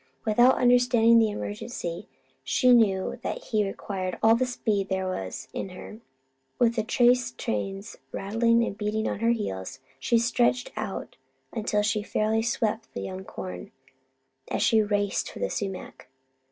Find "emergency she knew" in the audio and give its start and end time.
1.29-3.19